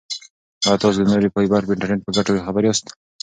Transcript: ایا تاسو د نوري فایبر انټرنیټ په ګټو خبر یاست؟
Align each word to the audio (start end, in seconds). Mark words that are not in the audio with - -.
ایا 0.65 0.81
تاسو 0.81 0.97
د 0.99 1.03
نوري 1.11 1.29
فایبر 1.35 1.61
انټرنیټ 1.71 2.01
په 2.05 2.11
ګټو 2.17 2.43
خبر 2.47 2.61
یاست؟ 2.65 2.85